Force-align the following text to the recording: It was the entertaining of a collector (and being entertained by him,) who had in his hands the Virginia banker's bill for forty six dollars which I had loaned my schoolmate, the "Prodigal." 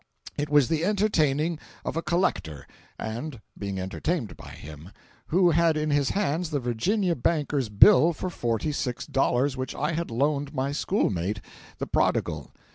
It 0.35 0.49
was 0.49 0.67
the 0.67 0.83
entertaining 0.83 1.59
of 1.85 1.95
a 1.95 2.01
collector 2.01 2.65
(and 2.97 3.39
being 3.55 3.79
entertained 3.79 4.35
by 4.35 4.49
him,) 4.49 4.89
who 5.27 5.51
had 5.51 5.77
in 5.77 5.91
his 5.91 6.09
hands 6.09 6.49
the 6.49 6.59
Virginia 6.59 7.15
banker's 7.15 7.69
bill 7.69 8.11
for 8.11 8.31
forty 8.31 8.71
six 8.71 9.05
dollars 9.05 9.55
which 9.55 9.75
I 9.75 9.91
had 9.91 10.09
loaned 10.09 10.55
my 10.55 10.71
schoolmate, 10.71 11.39
the 11.77 11.85
"Prodigal." 11.85 12.51